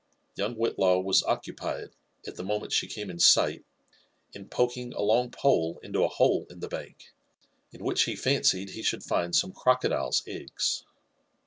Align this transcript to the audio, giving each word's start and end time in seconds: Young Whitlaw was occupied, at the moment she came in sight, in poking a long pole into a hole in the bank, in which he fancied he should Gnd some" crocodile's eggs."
Young 0.35 0.55
Whitlaw 0.55 1.01
was 1.03 1.21
occupied, 1.25 1.91
at 2.25 2.35
the 2.35 2.41
moment 2.43 2.71
she 2.73 2.87
came 2.87 3.11
in 3.11 3.19
sight, 3.19 3.63
in 4.33 4.49
poking 4.49 4.93
a 4.93 5.01
long 5.03 5.29
pole 5.29 5.79
into 5.83 6.03
a 6.03 6.07
hole 6.07 6.47
in 6.49 6.59
the 6.59 6.67
bank, 6.67 7.13
in 7.71 7.83
which 7.83 8.05
he 8.05 8.15
fancied 8.15 8.71
he 8.71 8.81
should 8.81 9.01
Gnd 9.03 9.35
some" 9.35 9.51
crocodile's 9.63 10.23
eggs." 10.25 10.85